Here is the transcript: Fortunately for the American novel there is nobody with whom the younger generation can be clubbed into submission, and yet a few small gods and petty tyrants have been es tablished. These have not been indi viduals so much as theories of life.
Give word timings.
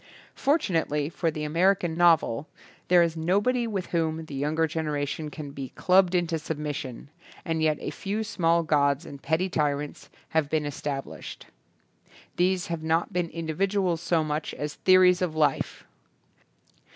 Fortunately 0.33 1.09
for 1.09 1.29
the 1.29 1.43
American 1.43 1.93
novel 1.93 2.47
there 2.87 3.03
is 3.03 3.15
nobody 3.15 3.67
with 3.67 3.85
whom 3.91 4.25
the 4.25 4.33
younger 4.33 4.65
generation 4.65 5.29
can 5.29 5.51
be 5.51 5.69
clubbed 5.75 6.15
into 6.15 6.39
submission, 6.39 7.11
and 7.45 7.61
yet 7.61 7.77
a 7.79 7.91
few 7.91 8.23
small 8.23 8.63
gods 8.63 9.05
and 9.05 9.21
petty 9.21 9.47
tyrants 9.47 10.09
have 10.29 10.49
been 10.49 10.65
es 10.65 10.81
tablished. 10.81 11.45
These 12.37 12.65
have 12.65 12.81
not 12.81 13.13
been 13.13 13.29
indi 13.29 13.53
viduals 13.53 13.99
so 13.99 14.23
much 14.23 14.55
as 14.55 14.73
theories 14.73 15.21
of 15.21 15.35
life. 15.35 15.85